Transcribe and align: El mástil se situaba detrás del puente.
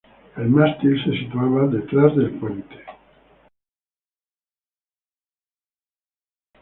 El 0.35 0.49
mástil 0.49 0.97
se 1.05 1.11
situaba 1.11 1.67
detrás 1.67 2.15
del 2.15 2.31
puente. 2.39 2.75